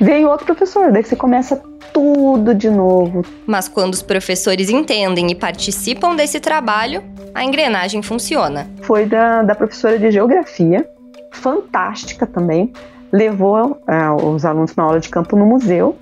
Vem 0.00 0.26
outro 0.26 0.46
professor, 0.46 0.92
daí 0.92 1.02
você 1.02 1.16
começa 1.16 1.60
tudo 1.92 2.54
de 2.54 2.68
novo. 2.68 3.24
Mas 3.46 3.68
quando 3.68 3.94
os 3.94 4.02
professores 4.02 4.68
entendem 4.68 5.30
e 5.30 5.34
participam 5.34 6.14
desse 6.14 6.38
trabalho, 6.38 7.02
a 7.34 7.42
engrenagem 7.44 8.02
funciona. 8.02 8.68
Foi 8.82 9.06
da, 9.06 9.42
da 9.42 9.54
professora 9.54 9.98
de 9.98 10.10
geografia, 10.10 10.86
fantástica 11.32 12.26
também, 12.26 12.72
levou 13.12 13.80
uh, 13.88 14.26
os 14.26 14.44
alunos 14.44 14.74
na 14.76 14.82
aula 14.82 15.00
de 15.00 15.08
campo 15.08 15.36
no 15.36 15.46
museu 15.46 15.96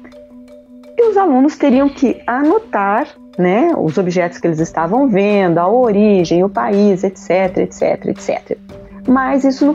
e 0.96 1.08
os 1.08 1.16
alunos 1.16 1.56
teriam 1.56 1.88
que 1.88 2.20
anotar 2.26 3.06
né, 3.38 3.72
os 3.76 3.96
objetos 3.98 4.38
que 4.38 4.46
eles 4.46 4.60
estavam 4.60 5.08
vendo, 5.08 5.58
a 5.58 5.68
origem, 5.68 6.44
o 6.44 6.48
país, 6.48 7.02
etc, 7.04 7.58
etc, 7.58 8.06
etc. 8.06 8.58
Mas 9.06 9.44
isso 9.44 9.74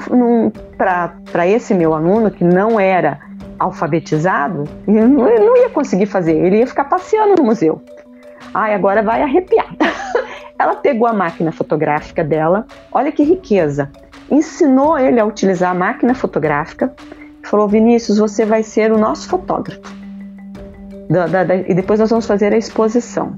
para 0.77 1.47
esse 1.47 1.73
meu 1.73 1.93
aluno, 1.93 2.31
que 2.31 2.43
não 2.43 2.79
era 2.79 3.19
alfabetizado, 3.59 4.65
ele 4.87 5.01
não, 5.01 5.25
não 5.25 5.57
ia 5.57 5.69
conseguir 5.69 6.05
fazer, 6.05 6.33
ele 6.33 6.59
ia 6.59 6.67
ficar 6.67 6.85
passeando 6.85 7.35
no 7.35 7.43
museu. 7.43 7.81
Ai, 8.53 8.73
agora 8.73 9.03
vai 9.03 9.21
arrepiar. 9.21 9.67
Ela 10.57 10.75
pegou 10.75 11.07
a 11.07 11.13
máquina 11.13 11.51
fotográfica 11.51 12.23
dela, 12.23 12.65
olha 12.91 13.11
que 13.11 13.23
riqueza. 13.23 13.91
Ensinou 14.29 14.97
ele 14.97 15.19
a 15.19 15.25
utilizar 15.25 15.71
a 15.71 15.75
máquina 15.75 16.15
fotográfica. 16.15 16.93
Falou: 17.43 17.67
Vinícius, 17.67 18.17
você 18.17 18.45
vai 18.45 18.63
ser 18.63 18.91
o 18.91 18.97
nosso 18.97 19.29
fotógrafo. 19.29 19.95
Da, 21.09 21.27
da, 21.27 21.43
da, 21.43 21.55
e 21.55 21.73
depois 21.73 21.99
nós 21.99 22.09
vamos 22.09 22.25
fazer 22.25 22.51
a 22.53 22.57
exposição. 22.57 23.37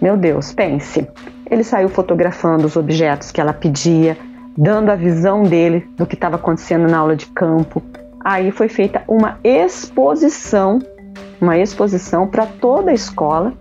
Meu 0.00 0.16
Deus, 0.16 0.52
pense. 0.52 1.08
Ele 1.50 1.64
saiu 1.64 1.88
fotografando 1.88 2.66
os 2.66 2.76
objetos 2.76 3.30
que 3.30 3.40
ela 3.40 3.52
pedia, 3.52 4.16
dando 4.58 4.90
a 4.90 4.96
visão 4.96 5.44
dele 5.44 5.88
do 5.96 6.04
que 6.04 6.16
estava 6.16 6.34
acontecendo 6.34 6.90
na 6.90 6.98
aula 6.98 7.14
de 7.14 7.26
campo. 7.26 7.80
Aí 8.24 8.50
foi 8.50 8.68
feita 8.68 9.04
uma 9.06 9.38
exposição, 9.44 10.80
uma 11.40 11.56
exposição 11.56 12.26
para 12.26 12.44
toda 12.44 12.90
a 12.90 12.94
escola, 12.94 13.52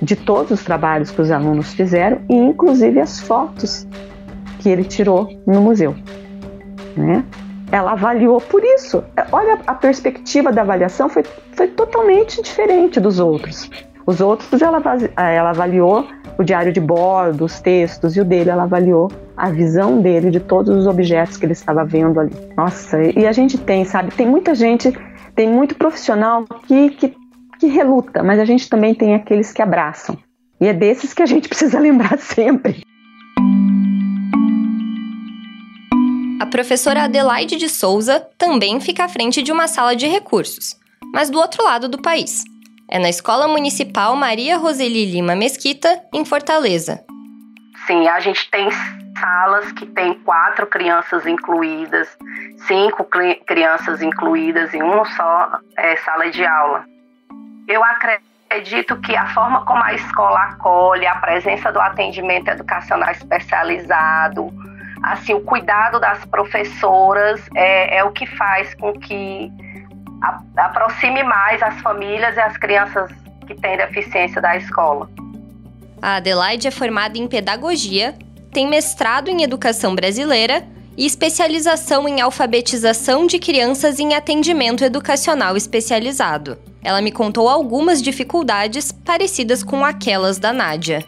de 0.00 0.14
todos 0.14 0.52
os 0.52 0.62
trabalhos 0.62 1.10
que 1.10 1.20
os 1.20 1.32
alunos 1.32 1.74
fizeram 1.74 2.20
e 2.28 2.34
inclusive 2.34 3.00
as 3.00 3.18
fotos 3.18 3.84
que 4.60 4.68
ele 4.68 4.84
tirou 4.84 5.28
no 5.44 5.60
museu. 5.60 5.96
Né? 6.96 7.24
Ela 7.72 7.92
avaliou 7.92 8.40
por 8.40 8.62
isso. 8.62 9.02
Olha, 9.32 9.58
a 9.66 9.74
perspectiva 9.74 10.52
da 10.52 10.62
avaliação 10.62 11.08
foi, 11.08 11.24
foi 11.52 11.66
totalmente 11.66 12.40
diferente 12.40 13.00
dos 13.00 13.18
outros. 13.18 13.68
Os 14.06 14.20
outros 14.20 14.62
ela, 14.62 14.80
ela 15.16 15.50
avaliou 15.50 16.06
o 16.38 16.44
diário 16.44 16.72
de 16.72 16.80
bordo, 16.80 17.44
os 17.44 17.60
textos, 17.60 18.16
e 18.16 18.20
o 18.20 18.24
dele 18.24 18.48
ela 18.48 18.62
avaliou 18.62 19.10
a 19.36 19.50
visão 19.50 20.00
dele 20.00 20.30
de 20.30 20.38
todos 20.38 20.74
os 20.74 20.86
objetos 20.86 21.36
que 21.36 21.44
ele 21.44 21.52
estava 21.52 21.84
vendo 21.84 22.20
ali. 22.20 22.32
Nossa, 22.56 22.96
e 23.02 23.26
a 23.26 23.32
gente 23.32 23.58
tem, 23.58 23.84
sabe, 23.84 24.14
tem 24.14 24.26
muita 24.26 24.54
gente, 24.54 24.96
tem 25.34 25.48
muito 25.48 25.74
profissional 25.74 26.44
que, 26.66 26.90
que, 26.90 27.16
que 27.58 27.66
reluta, 27.66 28.22
mas 28.22 28.38
a 28.38 28.44
gente 28.44 28.70
também 28.70 28.94
tem 28.94 29.14
aqueles 29.14 29.52
que 29.52 29.60
abraçam. 29.60 30.16
E 30.60 30.68
é 30.68 30.72
desses 30.72 31.12
que 31.12 31.22
a 31.22 31.26
gente 31.26 31.48
precisa 31.50 31.78
lembrar 31.80 32.16
sempre. 32.18 32.82
A 36.40 36.46
professora 36.46 37.02
Adelaide 37.02 37.56
de 37.56 37.68
Souza 37.68 38.24
também 38.38 38.80
fica 38.80 39.04
à 39.04 39.08
frente 39.08 39.42
de 39.42 39.50
uma 39.50 39.66
sala 39.66 39.96
de 39.96 40.06
recursos, 40.06 40.76
mas 41.12 41.30
do 41.30 41.38
outro 41.38 41.64
lado 41.64 41.88
do 41.88 42.00
país. 42.00 42.44
É 42.90 42.98
na 42.98 43.10
Escola 43.10 43.46
Municipal 43.46 44.16
Maria 44.16 44.56
Roseli 44.56 45.04
Lima 45.04 45.36
Mesquita, 45.36 46.00
em 46.10 46.24
Fortaleza. 46.24 47.04
Sim, 47.86 48.08
a 48.08 48.18
gente 48.18 48.50
tem 48.50 48.70
salas 49.20 49.70
que 49.72 49.84
tem 49.84 50.14
quatro 50.20 50.66
crianças 50.66 51.26
incluídas, 51.26 52.08
cinco 52.66 53.06
crianças 53.46 54.00
incluídas 54.00 54.72
em 54.72 54.82
uma 54.82 55.04
só 55.04 55.58
é, 55.76 55.96
sala 55.96 56.30
de 56.30 56.42
aula. 56.46 56.84
Eu 57.68 57.82
acredito 57.84 58.96
que 59.02 59.14
a 59.14 59.26
forma 59.34 59.66
como 59.66 59.84
a 59.84 59.92
escola 59.92 60.40
acolhe, 60.44 61.06
a 61.06 61.16
presença 61.16 61.70
do 61.70 61.80
atendimento 61.80 62.48
educacional 62.48 63.10
especializado, 63.10 64.50
assim, 65.02 65.34
o 65.34 65.42
cuidado 65.42 66.00
das 66.00 66.24
professoras 66.24 67.46
é, 67.54 67.98
é 67.98 68.04
o 68.04 68.12
que 68.12 68.24
faz 68.24 68.74
com 68.76 68.98
que 68.98 69.52
aproxime 70.56 71.22
mais 71.22 71.62
as 71.62 71.80
famílias 71.80 72.36
e 72.36 72.40
as 72.40 72.56
crianças 72.56 73.10
que 73.46 73.54
têm 73.54 73.76
deficiência 73.76 74.40
da 74.40 74.56
escola. 74.56 75.08
A 76.00 76.16
Adelaide 76.16 76.68
é 76.68 76.70
formada 76.70 77.18
em 77.18 77.26
pedagogia, 77.26 78.14
tem 78.52 78.68
mestrado 78.68 79.28
em 79.28 79.42
educação 79.42 79.94
brasileira 79.94 80.64
e 80.96 81.06
especialização 81.06 82.08
em 82.08 82.20
alfabetização 82.20 83.26
de 83.26 83.38
crianças 83.38 83.98
em 83.98 84.14
atendimento 84.14 84.84
educacional 84.84 85.56
especializado. 85.56 86.58
Ela 86.82 87.00
me 87.00 87.12
contou 87.12 87.48
algumas 87.48 88.02
dificuldades 88.02 88.92
parecidas 88.92 89.62
com 89.62 89.84
aquelas 89.84 90.38
da 90.38 90.52
Nádia. 90.52 91.04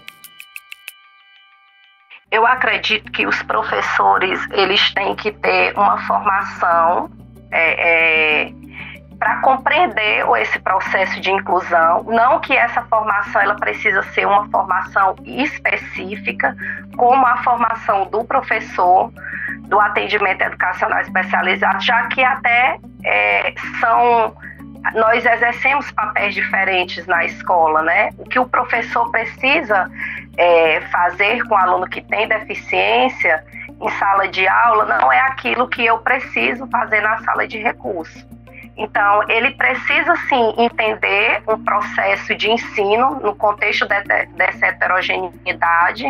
Eu 2.30 2.46
acredito 2.46 3.10
que 3.10 3.26
os 3.26 3.42
professores 3.42 4.38
eles 4.52 4.94
têm 4.94 5.16
que 5.16 5.32
ter 5.32 5.76
uma 5.76 5.98
formação 6.06 7.10
é, 7.50 8.44
é, 8.44 8.52
para 9.20 9.36
compreender 9.42 10.24
esse 10.40 10.58
processo 10.60 11.20
de 11.20 11.30
inclusão, 11.30 12.02
não 12.04 12.40
que 12.40 12.56
essa 12.56 12.80
formação 12.84 13.42
ela 13.42 13.54
precisa 13.54 14.02
ser 14.14 14.26
uma 14.26 14.48
formação 14.48 15.14
específica, 15.26 16.56
como 16.96 17.26
a 17.26 17.36
formação 17.42 18.06
do 18.06 18.24
professor 18.24 19.12
do 19.68 19.78
atendimento 19.78 20.40
educacional 20.40 21.00
especializado, 21.02 21.84
já 21.84 22.06
que 22.06 22.24
até 22.24 22.78
é, 23.04 23.54
são 23.78 24.34
nós 24.94 25.26
exercemos 25.26 25.92
papéis 25.92 26.34
diferentes 26.34 27.06
na 27.06 27.22
escola, 27.26 27.82
né? 27.82 28.08
O 28.16 28.24
que 28.24 28.38
o 28.38 28.48
professor 28.48 29.10
precisa 29.10 29.90
é, 30.38 30.80
fazer 30.90 31.46
com 31.46 31.54
o 31.54 31.58
aluno 31.58 31.86
que 31.86 32.00
tem 32.00 32.26
deficiência 32.26 33.44
em 33.78 33.90
sala 33.90 34.26
de 34.28 34.48
aula 34.48 34.86
não 34.86 35.12
é 35.12 35.20
aquilo 35.20 35.68
que 35.68 35.84
eu 35.84 35.98
preciso 35.98 36.66
fazer 36.68 37.02
na 37.02 37.18
sala 37.18 37.46
de 37.46 37.58
recurso. 37.58 38.26
Então, 38.76 39.28
ele 39.28 39.50
precisa 39.52 40.16
sim 40.28 40.54
entender 40.56 41.42
um 41.48 41.62
processo 41.62 42.34
de 42.34 42.50
ensino 42.50 43.20
no 43.20 43.34
contexto 43.34 43.86
de, 43.86 44.02
de, 44.02 44.26
dessa 44.36 44.66
heterogeneidade, 44.66 46.04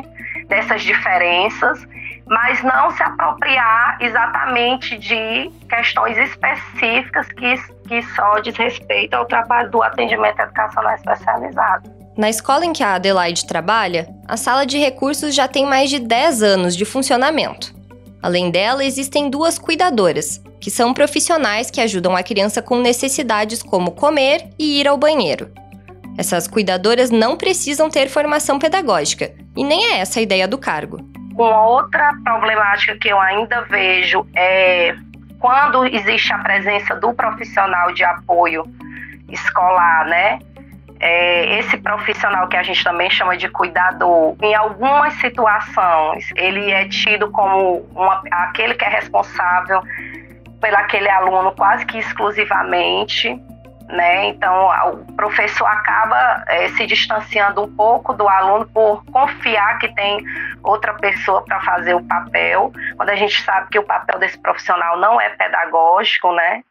dessas 0.49 0.83
diferenças, 0.83 1.87
mas 2.27 2.63
não 2.63 2.91
se 2.93 3.03
apropriar 3.03 3.97
exatamente 4.01 4.97
de 4.99 5.51
questões 5.69 6.17
específicas 6.17 7.27
que, 7.33 7.57
que 7.89 8.03
só 8.15 8.39
diz 8.39 8.57
respeito 8.57 9.15
ao 9.15 9.27
trabalho 9.27 9.69
do 9.71 9.83
atendimento 9.83 10.41
educacional 10.41 10.95
especializado. 10.95 11.91
Na 12.17 12.29
escola 12.29 12.65
em 12.65 12.73
que 12.73 12.85
a 12.85 12.95
Adelaide 12.95 13.47
trabalha, 13.47 14.07
a 14.29 14.37
sala 14.37 14.65
de 14.65 14.79
recursos 14.79 15.35
já 15.35 15.49
tem 15.49 15.67
mais 15.67 15.91
de 15.91 15.99
10 15.99 16.43
anos 16.43 16.77
de 16.77 16.85
funcionamento. 16.85 17.80
Além 18.23 18.51
dela, 18.51 18.85
existem 18.85 19.31
duas 19.31 19.59
cuidadoras, 19.59 20.43
que 20.61 20.71
são 20.71 20.93
profissionais 20.93 21.71
que 21.71 21.81
ajudam 21.81 22.15
a 22.15 22.23
criança 22.23 22.61
com 22.61 22.79
necessidades 22.79 23.63
como 23.63 23.93
comer 23.93 24.51
e 24.59 24.81
ir 24.81 24.87
ao 24.87 24.99
banheiro. 24.99 25.51
Essas 26.19 26.47
cuidadoras 26.47 27.11
não 27.11 27.37
precisam 27.37 27.89
ter 27.89 28.09
formação 28.09 28.59
pedagógica, 28.59 29.33
e 29.57 29.65
nem 29.65 29.93
é 29.93 29.99
essa 30.01 30.21
a 30.21 30.23
ideia 30.23 30.47
do 30.47 30.59
cargo. 30.59 30.99
Uma 31.35 31.67
outra 31.67 32.13
problemática 32.23 32.99
que 32.99 33.09
eu 33.09 33.19
ainda 33.19 33.63
vejo 33.63 34.27
é 34.37 34.95
quando 35.39 35.87
existe 35.87 36.33
a 36.35 36.39
presença 36.39 36.95
do 36.97 37.15
profissional 37.15 37.95
de 37.95 38.05
apoio 38.05 38.65
escolar, 39.31 40.07
né? 40.07 40.39
É, 41.01 41.59
esse 41.59 41.79
profissional 41.79 42.47
que 42.47 42.57
a 42.59 42.63
gente 42.63 42.85
também 42.85 43.09
chama 43.09 43.35
de 43.35 43.49
cuidador, 43.49 44.37
em 44.43 44.55
algumas 44.55 45.15
situações, 45.15 46.31
ele 46.37 46.71
é 46.71 46.87
tido 46.89 47.31
como 47.31 47.87
uma, 47.95 48.23
aquele 48.31 48.75
que 48.75 48.85
é 48.85 48.89
responsável 48.89 49.81
pelo 50.61 50.77
aquele 50.77 51.09
aluno 51.09 51.53
quase 51.53 51.87
que 51.87 51.99
exclusivamente, 51.99 53.35
né? 53.89 54.27
Então 54.27 54.69
o 54.93 55.13
professor 55.15 55.67
acaba 55.67 56.45
é, 56.47 56.69
se 56.69 56.87
distanciando 56.87 57.63
um 57.63 57.75
pouco 57.75 58.13
do 58.13 58.29
aluno 58.29 58.67
por 58.67 59.03
confiar 59.07 59.79
que 59.79 59.89
tem 59.95 60.23
outra 60.63 60.93
pessoa 60.95 61.43
para 61.43 61.61
fazer 61.61 61.95
o 61.95 62.05
papel, 62.05 62.71
quando 62.97 63.09
a 63.09 63.17
gente 63.17 63.41
sabe 63.43 63.69
que 63.71 63.79
o 63.79 63.83
papel 63.83 64.19
desse 64.19 64.39
profissional 64.39 64.99
não 64.99 65.19
é 65.19 65.31
pedagógico, 65.31 66.31
né? 66.33 66.63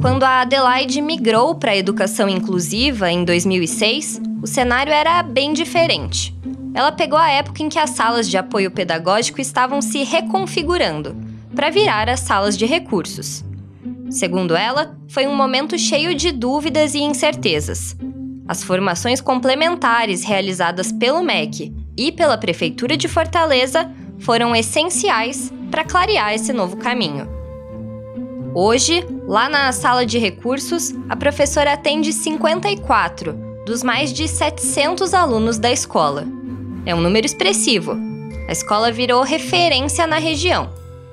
Quando 0.00 0.24
a 0.24 0.42
Adelaide 0.42 1.00
migrou 1.00 1.54
para 1.54 1.72
a 1.72 1.76
educação 1.76 2.28
inclusiva 2.28 3.10
em 3.10 3.24
2006, 3.24 4.20
o 4.42 4.46
cenário 4.46 4.92
era 4.92 5.22
bem 5.22 5.52
diferente. 5.52 6.34
Ela 6.74 6.92
pegou 6.92 7.18
a 7.18 7.30
época 7.30 7.62
em 7.62 7.68
que 7.68 7.78
as 7.78 7.90
salas 7.90 8.28
de 8.28 8.36
apoio 8.36 8.70
pedagógico 8.70 9.40
estavam 9.40 9.80
se 9.80 10.04
reconfigurando 10.04 11.16
para 11.54 11.70
virar 11.70 12.08
as 12.08 12.20
salas 12.20 12.56
de 12.56 12.66
recursos. 12.66 13.42
Segundo 14.10 14.54
ela, 14.54 14.96
foi 15.08 15.26
um 15.26 15.34
momento 15.34 15.78
cheio 15.78 16.14
de 16.14 16.30
dúvidas 16.30 16.94
e 16.94 17.00
incertezas. 17.00 17.96
As 18.46 18.62
formações 18.62 19.20
complementares 19.20 20.22
realizadas 20.22 20.92
pelo 20.92 21.22
MEC 21.22 21.74
e 21.96 22.12
pela 22.12 22.38
Prefeitura 22.38 22.96
de 22.96 23.08
Fortaleza 23.08 23.90
foram 24.18 24.54
essenciais 24.54 25.52
para 25.70 25.84
clarear 25.84 26.34
esse 26.34 26.52
novo 26.52 26.76
caminho. 26.76 27.35
Hoje, 28.58 29.06
lá 29.28 29.50
na 29.50 29.70
sala 29.70 30.06
de 30.06 30.18
recursos, 30.18 30.94
a 31.10 31.14
professora 31.14 31.74
atende 31.74 32.10
54 32.10 33.34
dos 33.66 33.82
mais 33.82 34.10
de 34.10 34.26
700 34.26 35.12
alunos 35.12 35.58
da 35.58 35.70
escola. 35.70 36.24
É 36.86 36.94
um 36.94 37.02
número 37.02 37.26
expressivo. 37.26 37.94
A 38.48 38.52
escola 38.52 38.90
virou 38.90 39.22
referência 39.24 40.06
na 40.06 40.16
região 40.16 40.70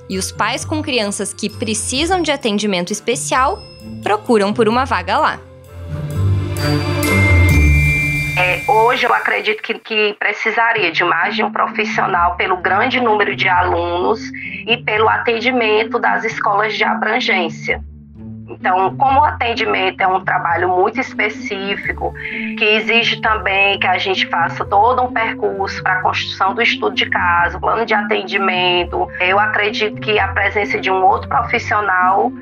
e 0.08 0.16
os 0.16 0.32
pais 0.32 0.64
com 0.64 0.80
crianças 0.80 1.34
que 1.34 1.50
precisam 1.50 2.22
de 2.22 2.32
atendimento 2.32 2.94
especial 2.94 3.62
procuram 4.02 4.54
por 4.54 4.66
uma 4.66 4.86
vaga 4.86 5.18
lá. 5.18 5.40
É, 8.36 8.68
hoje 8.68 9.06
eu 9.06 9.14
acredito 9.14 9.62
que, 9.62 9.74
que, 9.74 10.16
precisaria 10.18 10.90
de 10.90 11.04
mais 11.04 11.36
de 11.36 11.42
um 11.44 11.52
profissional 11.52 12.34
pelo 12.34 12.56
grande 12.56 13.00
número 13.00 13.36
de 13.36 13.48
alunos 13.48 14.20
e 14.66 14.76
pelo 14.78 15.08
atendimento 15.08 16.00
das 16.00 16.24
escolas 16.24 16.74
de 16.74 16.82
abrangência. 16.82 17.80
Então, 18.48 18.96
como 18.96 19.20
o 19.20 19.24
atendimento 19.24 20.00
é 20.00 20.06
um 20.08 20.24
trabalho 20.24 20.68
muito 20.68 21.00
específico, 21.00 22.12
que 22.58 22.64
exige 22.64 23.20
também 23.20 23.78
que 23.78 23.86
a 23.86 23.98
gente 23.98 24.26
faça 24.26 24.64
todo 24.64 25.02
um 25.02 25.12
percurso 25.12 25.80
para 25.82 26.00
a 26.00 26.02
construção 26.02 26.54
do 26.54 26.60
estudo 26.60 26.94
de 26.94 27.08
caso, 27.08 27.60
plano 27.60 27.86
de 27.86 27.94
atendimento, 27.94 29.08
eu 29.20 29.38
acredito 29.38 30.00
que 30.00 30.18
a 30.18 30.28
presença 30.28 30.80
de 30.80 30.90
um 30.90 31.04
outro 31.04 31.28
profissional 31.28 32.32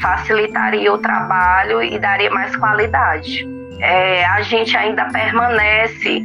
facilitaria 0.00 0.92
o 0.92 0.98
trabalho 0.98 1.82
e 1.82 1.98
daria 1.98 2.30
mais 2.30 2.56
qualidade 2.56 3.53
é, 3.80 4.24
a 4.24 4.42
gente 4.42 4.76
ainda 4.76 5.04
permanece 5.06 6.22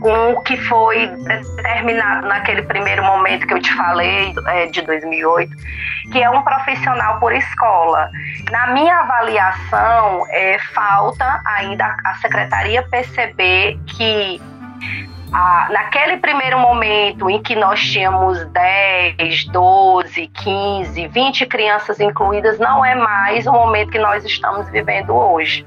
com 0.00 0.32
o 0.32 0.42
que 0.42 0.56
foi 0.58 1.06
determinado 1.06 2.26
naquele 2.26 2.60
primeiro 2.62 3.02
momento 3.02 3.46
que 3.46 3.54
eu 3.54 3.60
te 3.60 3.72
falei, 3.74 4.34
é, 4.48 4.66
de 4.66 4.82
2008, 4.82 5.56
que 6.12 6.22
é 6.22 6.28
um 6.28 6.42
profissional 6.42 7.18
por 7.18 7.32
escola. 7.32 8.10
Na 8.50 8.66
minha 8.74 8.98
avaliação, 8.98 10.26
é, 10.28 10.58
falta 10.74 11.40
ainda 11.46 11.96
a 12.04 12.14
secretaria 12.16 12.82
perceber 12.82 13.78
que 13.96 14.42
ah, 15.32 15.68
naquele 15.70 16.18
primeiro 16.18 16.58
momento 16.58 17.30
em 17.30 17.42
que 17.42 17.56
nós 17.56 17.80
tínhamos 17.80 18.44
10, 18.44 19.46
12, 19.46 20.26
15, 20.26 21.08
20 21.08 21.46
crianças 21.46 21.98
incluídas, 21.98 22.58
não 22.58 22.84
é 22.84 22.94
mais 22.94 23.46
o 23.46 23.52
momento 23.52 23.90
que 23.90 23.98
nós 23.98 24.22
estamos 24.22 24.68
vivendo 24.68 25.14
hoje 25.14 25.66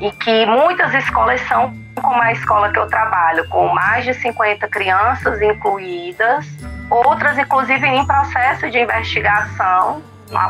e 0.00 0.10
que 0.12 0.46
muitas 0.46 0.92
escolas 0.94 1.40
são 1.42 1.74
como 2.02 2.22
a 2.22 2.32
escola 2.32 2.70
que 2.70 2.78
eu 2.78 2.86
trabalho, 2.86 3.48
com 3.48 3.68
mais 3.68 4.04
de 4.04 4.14
50 4.14 4.68
crianças 4.68 5.40
incluídas, 5.40 6.46
outras 6.90 7.38
inclusive 7.38 7.86
em 7.86 8.06
processo 8.06 8.70
de 8.70 8.78
investigação, 8.78 10.02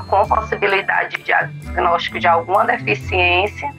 com 0.08 0.26
possibilidade 0.26 1.16
de 1.18 1.22
diagnóstico 1.24 2.18
de 2.18 2.26
alguma 2.26 2.64
deficiência, 2.64 3.70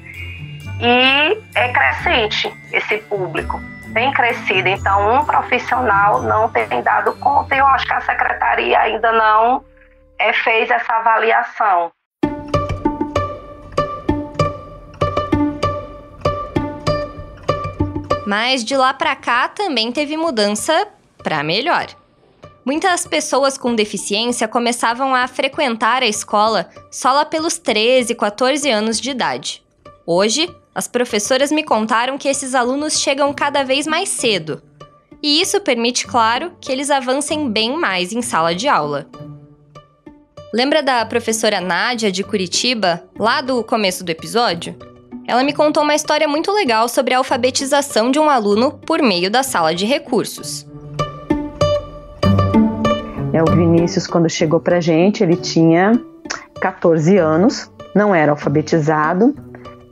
e 0.80 1.43
é 1.56 1.69
crescente 1.69 2.53
esse 2.71 2.97
público, 2.99 3.60
tem 3.93 4.12
crescido. 4.13 4.67
Então, 4.67 5.15
um 5.15 5.25
profissional 5.25 6.21
não 6.21 6.49
tem 6.49 6.82
dado 6.82 7.13
conta, 7.17 7.56
e 7.56 7.58
eu 7.58 7.67
acho 7.67 7.86
que 7.86 7.93
a 7.93 8.01
secretaria 8.01 8.80
ainda 8.80 9.12
não 9.12 9.63
é, 10.19 10.32
fez 10.34 10.69
essa 10.69 10.93
avaliação. 10.93 11.91
Mas 18.27 18.61
de 18.61 18.75
lá 18.75 18.93
para 18.93 19.15
cá 19.15 19.47
também 19.47 19.89
teve 19.89 20.17
mudança 20.17 20.85
para 21.23 21.41
melhor. 21.41 21.87
Muitas 22.65 23.07
pessoas 23.07 23.57
com 23.57 23.73
deficiência 23.73 24.49
começavam 24.49 25.15
a 25.15 25.29
frequentar 25.29 26.03
a 26.03 26.07
escola 26.07 26.69
só 26.91 27.13
lá 27.13 27.23
pelos 27.23 27.57
13, 27.57 28.13
14 28.15 28.69
anos 28.69 28.99
de 28.99 29.11
idade. 29.11 29.63
Hoje, 30.05 30.53
as 30.75 30.89
professoras 30.89 31.53
me 31.53 31.63
contaram 31.63 32.17
que 32.17 32.27
esses 32.27 32.53
alunos 32.53 32.99
chegam 32.99 33.33
cada 33.33 33.63
vez 33.63 33.87
mais 33.87 34.09
cedo. 34.09 34.61
E 35.23 35.39
isso 35.39 35.61
permite, 35.61 36.05
claro, 36.05 36.51
que 36.59 36.69
eles 36.69 36.91
avancem 36.91 37.49
bem 37.49 37.77
mais 37.77 38.11
em 38.11 38.21
sala 38.21 38.53
de 38.53 38.67
aula. 38.67 39.07
Lembra 40.53 40.83
da 40.83 41.05
professora 41.05 41.61
Nádia 41.61 42.11
de 42.11 42.25
Curitiba, 42.25 43.05
lá 43.17 43.39
do 43.39 43.63
começo 43.63 44.03
do 44.03 44.09
episódio? 44.09 44.96
Ela 45.27 45.43
me 45.43 45.51
contou 45.51 45.83
uma 45.83 45.93
história 45.93 46.25
muito 46.25 46.53
legal 46.53 46.87
sobre 46.87 47.13
a 47.13 47.17
alfabetização 47.17 48.09
de 48.09 48.17
um 48.17 48.29
aluno 48.29 48.71
por 48.71 49.01
meio 49.01 49.29
da 49.29 49.43
sala 49.43 49.75
de 49.75 49.85
recursos. 49.85 50.65
É, 53.33 53.43
o 53.43 53.45
Vinícius, 53.45 54.07
quando 54.07 54.29
chegou 54.29 54.61
pra 54.61 54.79
gente, 54.79 55.21
ele 55.21 55.35
tinha 55.35 56.01
14 56.61 57.17
anos, 57.17 57.69
não 57.93 58.15
era 58.15 58.31
alfabetizado, 58.31 59.35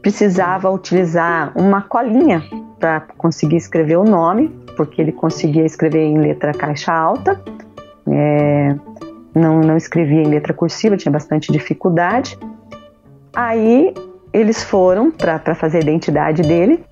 precisava 0.02 0.72
utilizar 0.72 1.52
uma 1.54 1.82
colinha 1.82 2.42
para 2.80 3.02
conseguir 3.18 3.58
escrever 3.58 3.98
o 3.98 4.06
nome, 4.06 4.48
porque 4.78 5.02
ele 5.02 5.12
conseguia 5.12 5.66
escrever 5.66 6.00
em 6.00 6.18
letra 6.18 6.54
caixa 6.54 6.94
alta, 6.94 7.42
é, 8.08 8.76
não, 9.34 9.60
não 9.60 9.76
escrevia 9.76 10.22
em 10.22 10.28
letra 10.28 10.54
cursiva, 10.54 10.96
tinha 10.96 11.12
bastante 11.12 11.52
dificuldade. 11.52 12.40
Aí 13.36 13.94
eles 14.36 14.62
foram 14.62 15.10
para 15.10 15.56
fazer 15.56 15.78
a 15.78 15.82
identidade 15.82 16.42
dele 16.42 16.84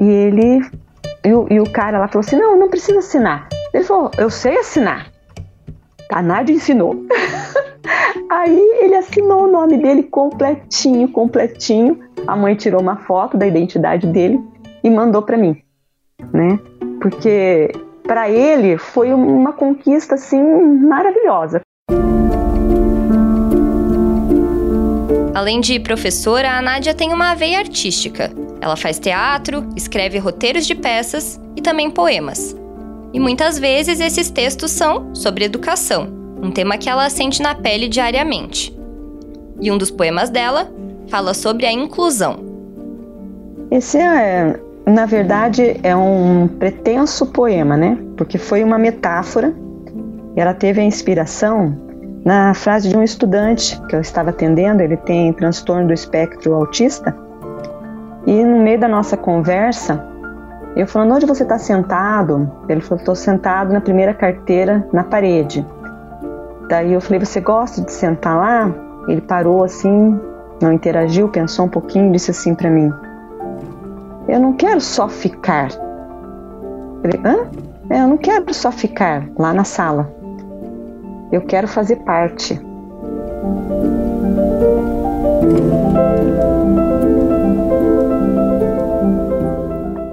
e 0.00 0.08
ele 0.08 0.60
e 1.24 1.34
o, 1.34 1.46
e 1.50 1.60
o, 1.60 1.70
cara 1.70 1.98
lá 1.98 2.08
falou 2.08 2.20
assim: 2.20 2.36
Não, 2.36 2.58
não 2.58 2.70
precisa 2.70 3.00
assinar. 3.00 3.48
Ele 3.74 3.84
falou: 3.84 4.10
Eu 4.16 4.30
sei 4.30 4.56
assinar. 4.56 5.12
A 6.10 6.22
Nádia 6.22 6.54
ensinou. 6.54 6.94
Aí 8.30 8.58
ele 8.80 8.94
assinou 8.94 9.44
o 9.44 9.50
nome 9.50 9.76
dele 9.76 10.02
completinho, 10.04 11.08
completinho. 11.10 11.98
A 12.26 12.34
mãe 12.34 12.54
tirou 12.54 12.80
uma 12.80 12.96
foto 12.96 13.36
da 13.36 13.46
identidade 13.46 14.06
dele 14.06 14.40
e 14.82 14.88
mandou 14.88 15.22
para 15.22 15.36
mim, 15.36 15.62
né? 16.32 16.58
Porque 17.00 17.72
para 18.04 18.30
ele 18.30 18.78
foi 18.78 19.12
uma 19.12 19.52
conquista 19.52 20.14
assim 20.14 20.42
maravilhosa. 20.42 21.60
Além 25.38 25.60
de 25.60 25.78
professora, 25.78 26.50
a 26.50 26.60
Nádia 26.60 26.92
tem 26.92 27.12
uma 27.12 27.32
veia 27.32 27.60
artística. 27.60 28.28
Ela 28.60 28.74
faz 28.74 28.98
teatro, 28.98 29.68
escreve 29.76 30.18
roteiros 30.18 30.66
de 30.66 30.74
peças 30.74 31.40
e 31.54 31.62
também 31.62 31.92
poemas. 31.92 32.56
E 33.12 33.20
muitas 33.20 33.56
vezes 33.56 34.00
esses 34.00 34.30
textos 34.30 34.72
são 34.72 35.14
sobre 35.14 35.44
educação, 35.44 36.08
um 36.42 36.50
tema 36.50 36.76
que 36.76 36.90
ela 36.90 37.08
sente 37.08 37.40
na 37.40 37.54
pele 37.54 37.86
diariamente. 37.86 38.76
E 39.60 39.70
um 39.70 39.78
dos 39.78 39.92
poemas 39.92 40.28
dela 40.28 40.72
fala 41.06 41.32
sobre 41.32 41.66
a 41.66 41.72
inclusão. 41.72 42.40
Esse 43.70 43.96
é, 43.96 44.58
na 44.86 45.06
verdade, 45.06 45.78
é 45.84 45.94
um 45.94 46.48
pretenso 46.48 47.26
poema, 47.26 47.76
né? 47.76 47.96
Porque 48.16 48.38
foi 48.38 48.64
uma 48.64 48.76
metáfora. 48.76 49.54
Ela 50.34 50.52
teve 50.52 50.80
a 50.80 50.84
inspiração 50.84 51.87
na 52.24 52.54
frase 52.54 52.88
de 52.88 52.96
um 52.96 53.02
estudante 53.02 53.80
que 53.88 53.96
eu 53.96 54.00
estava 54.00 54.30
atendendo, 54.30 54.82
ele 54.82 54.96
tem 54.96 55.32
transtorno 55.32 55.88
do 55.88 55.92
espectro 55.92 56.54
autista, 56.54 57.14
e 58.26 58.44
no 58.44 58.58
meio 58.58 58.78
da 58.78 58.88
nossa 58.88 59.16
conversa, 59.16 60.04
eu 60.76 60.86
falando, 60.86 61.14
onde 61.14 61.26
você 61.26 61.42
está 61.42 61.58
sentado? 61.58 62.50
Ele 62.68 62.80
falou, 62.80 62.98
estou 62.98 63.14
sentado 63.14 63.72
na 63.72 63.80
primeira 63.80 64.12
carteira 64.12 64.86
na 64.92 65.02
parede. 65.02 65.66
Daí 66.68 66.92
eu 66.92 67.00
falei, 67.00 67.18
você 67.18 67.40
gosta 67.40 67.80
de 67.80 67.90
sentar 67.90 68.36
lá? 68.36 68.74
Ele 69.08 69.22
parou 69.22 69.64
assim, 69.64 70.20
não 70.60 70.72
interagiu, 70.72 71.28
pensou 71.28 71.66
um 71.66 71.68
pouquinho 71.68 72.12
disse 72.12 72.30
assim 72.30 72.54
para 72.54 72.68
mim: 72.68 72.92
Eu 74.28 74.40
não 74.40 74.52
quero 74.52 74.80
só 74.80 75.08
ficar. 75.08 75.70
Eu 77.02 77.12
falei, 77.12 77.20
hã? 77.24 77.48
É, 77.90 78.02
eu 78.02 78.08
não 78.08 78.18
quero 78.18 78.52
só 78.52 78.70
ficar 78.70 79.26
lá 79.38 79.54
na 79.54 79.64
sala. 79.64 80.12
Eu 81.30 81.42
quero 81.42 81.68
fazer 81.68 81.96
parte. 81.96 82.58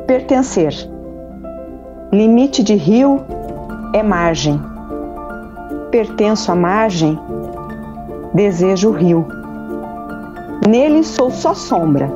Pertencer. 0.06 0.74
Limite 2.12 2.62
de 2.64 2.76
rio 2.76 3.22
é 3.94 4.04
margem. 4.04 4.62
Pertenço 5.90 6.52
à 6.52 6.56
margem, 6.56 7.18
desejo 8.34 8.90
o 8.90 8.92
rio. 8.92 9.26
Nele 10.68 11.04
sou 11.04 11.32
só 11.32 11.54
sombra. 11.54 12.12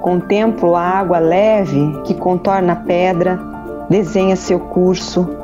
Contemplo 0.00 0.74
a 0.74 0.82
água 0.82 1.18
leve 1.18 2.00
que 2.04 2.14
contorna 2.14 2.72
a 2.72 2.76
pedra, 2.76 3.38
desenha 3.90 4.34
seu 4.34 4.58
curso. 4.58 5.41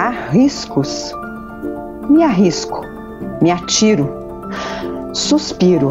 Há 0.00 0.10
riscos. 0.10 1.12
Me 2.08 2.22
arrisco, 2.22 2.82
me 3.42 3.50
atiro, 3.50 4.08
suspiro. 5.12 5.90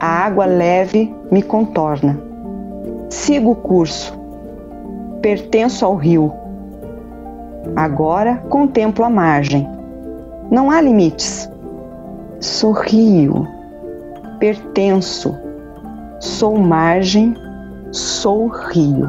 A 0.00 0.06
água 0.24 0.46
leve 0.46 1.14
me 1.30 1.42
contorna. 1.42 2.18
Sigo 3.10 3.50
o 3.50 3.54
curso. 3.54 4.18
Pertenço 5.20 5.84
ao 5.84 5.96
rio. 5.96 6.32
Agora 7.76 8.36
contemplo 8.48 9.04
a 9.04 9.10
margem. 9.10 9.68
Não 10.50 10.70
há 10.70 10.80
limites. 10.80 11.46
Sorrio. 12.40 13.46
Pertenço. 14.38 15.38
Sou 16.18 16.56
margem. 16.56 17.36
Sou 17.92 18.46
rio. 18.46 19.06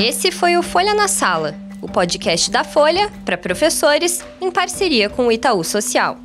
Esse 0.00 0.30
foi 0.30 0.56
o 0.56 0.62
Folha 0.62 0.94
na 0.94 1.08
Sala, 1.08 1.56
o 1.82 1.88
podcast 1.88 2.50
da 2.52 2.62
Folha 2.62 3.10
para 3.24 3.36
professores 3.36 4.24
em 4.40 4.48
parceria 4.48 5.10
com 5.10 5.26
o 5.26 5.32
Itaú 5.32 5.64
Social. 5.64 6.18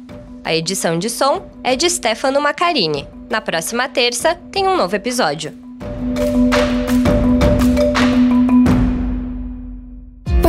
A 0.43 0.53
edição 0.53 0.99
de 0.99 1.09
som 1.09 1.49
é 1.63 1.75
de 1.75 1.89
Stefano 1.89 2.39
Macarini. 2.39 3.07
Na 3.31 3.41
próxima 3.41 3.89
terça 3.89 4.35
tem 4.51 4.67
um 4.67 4.77
novo 4.77 4.95
episódio. 4.95 5.57